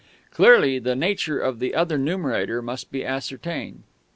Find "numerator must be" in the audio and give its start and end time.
1.95-3.05